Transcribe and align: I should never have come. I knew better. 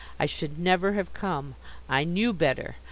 I 0.19 0.25
should 0.25 0.57
never 0.57 0.93
have 0.93 1.13
come. 1.13 1.53
I 1.87 2.05
knew 2.05 2.33
better. 2.33 2.77